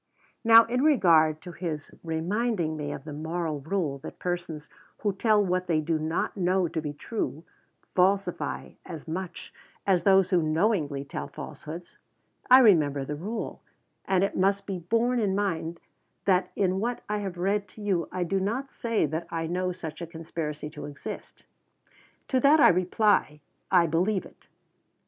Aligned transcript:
Now, 0.43 0.63
in 0.65 0.81
regard 0.83 1.41
to 1.43 1.51
his 1.51 1.91
reminding 2.03 2.75
me 2.75 2.91
of 2.91 3.03
the 3.03 3.13
moral 3.13 3.59
rule 3.59 3.99
that 3.99 4.17
persons 4.17 4.67
who 5.03 5.13
tell 5.13 5.45
what 5.45 5.67
they 5.67 5.79
do 5.79 5.99
not 5.99 6.35
know 6.35 6.67
to 6.67 6.81
be 6.81 6.91
true, 6.91 7.43
falsify 7.93 8.71
as 8.83 9.07
much 9.07 9.53
as 9.85 10.01
those 10.01 10.31
who 10.31 10.41
knowingly 10.41 11.05
tell 11.05 11.27
falsehoods. 11.27 11.99
I 12.49 12.61
remember 12.61 13.05
the 13.05 13.13
rule, 13.15 13.61
and 14.05 14.23
it 14.23 14.35
must 14.35 14.65
be 14.65 14.79
borne 14.79 15.19
in 15.19 15.35
mind 15.35 15.79
that 16.25 16.51
in 16.55 16.79
what 16.79 17.03
I 17.07 17.19
have 17.19 17.37
read 17.37 17.67
to 17.67 17.81
you, 17.83 18.09
I 18.11 18.23
do 18.23 18.39
not 18.39 18.71
say 18.71 19.05
that 19.05 19.27
I 19.29 19.45
know 19.45 19.71
such 19.71 20.01
a 20.01 20.07
conspiracy 20.07 20.71
to 20.71 20.85
exist. 20.87 21.43
To 22.29 22.39
that 22.39 22.59
I 22.59 22.69
reply, 22.69 23.39
I 23.69 23.85
believe 23.85 24.25
it. 24.25 24.47